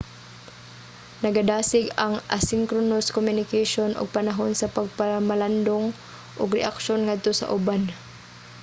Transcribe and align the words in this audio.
nagadasig 1.23 1.85
ang 2.05 2.15
asynchronous 2.37 3.07
communication 3.17 3.89
og 3.99 4.11
panahon 4.17 4.51
sa 4.57 4.71
pagpamalandong 4.75 5.87
ug 6.39 6.55
reaksyon 6.59 6.99
ngadto 7.05 7.31
sa 7.37 7.49
uban 7.57 7.81